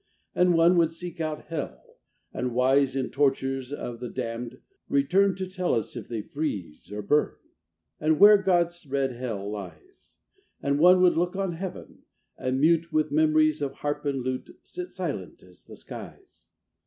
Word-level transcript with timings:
And 0.33 0.55
one 0.55 0.77
would 0.77 0.91
seek 0.91 1.21
out 1.21 1.45
Hell; 1.49 1.99
and, 2.33 2.55
wise 2.55 2.95
In 2.95 3.11
tortures 3.11 3.71
of 3.71 3.99
the 3.99 4.09
damned, 4.09 4.59
return 4.89 5.35
To 5.35 5.47
tell 5.47 5.75
us 5.75 5.95
if 5.95 6.07
they 6.07 6.23
freeze 6.23 6.91
or 6.91 7.03
burn, 7.03 7.35
And 7.99 8.19
where 8.19 8.39
God's 8.39 8.87
red 8.87 9.11
Hell 9.11 9.47
lies: 9.51 10.17
And 10.59 10.79
one 10.79 11.01
would 11.03 11.15
look 11.15 11.35
on 11.35 11.51
Heaven; 11.51 12.01
and, 12.35 12.59
mute 12.59 12.91
With 12.91 13.11
memories 13.11 13.61
of 13.61 13.73
harp 13.73 14.03
and 14.05 14.23
lute, 14.23 14.57
Sit 14.63 14.87
silent 14.89 15.43
as 15.43 15.65
the 15.65 15.75
skies. 15.75 16.47